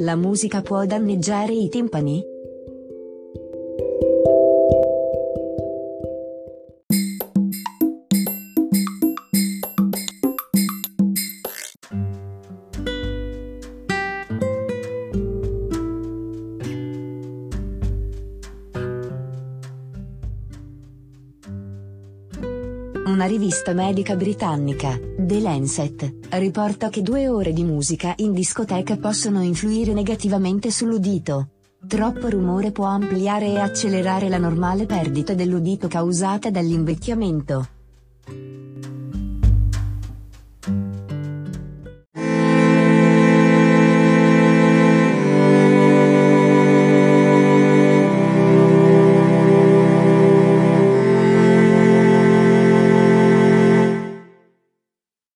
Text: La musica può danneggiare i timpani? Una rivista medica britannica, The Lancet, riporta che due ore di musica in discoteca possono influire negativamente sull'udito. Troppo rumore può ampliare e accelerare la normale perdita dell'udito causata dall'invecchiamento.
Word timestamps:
La 0.00 0.14
musica 0.14 0.60
può 0.60 0.84
danneggiare 0.84 1.54
i 1.54 1.70
timpani? 1.70 2.35
Una 23.06 23.26
rivista 23.26 23.72
medica 23.72 24.16
britannica, 24.16 24.98
The 25.16 25.38
Lancet, 25.38 26.12
riporta 26.30 26.88
che 26.88 27.02
due 27.02 27.28
ore 27.28 27.52
di 27.52 27.62
musica 27.62 28.12
in 28.16 28.32
discoteca 28.32 28.96
possono 28.96 29.42
influire 29.42 29.92
negativamente 29.92 30.72
sull'udito. 30.72 31.50
Troppo 31.86 32.28
rumore 32.28 32.72
può 32.72 32.86
ampliare 32.86 33.46
e 33.46 33.58
accelerare 33.60 34.28
la 34.28 34.38
normale 34.38 34.86
perdita 34.86 35.34
dell'udito 35.34 35.86
causata 35.86 36.50
dall'invecchiamento. 36.50 37.68